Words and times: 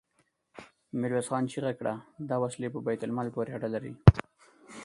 ميرويس 0.99 1.27
خان 1.31 1.43
چيغه 1.51 1.71
کړه! 1.79 1.93
دا 2.29 2.35
وسلې 2.43 2.67
په 2.73 2.79
بيت 2.85 3.01
المال 3.03 3.27
پورې 3.35 3.51
اړه 3.57 3.69
لري. 3.75 3.93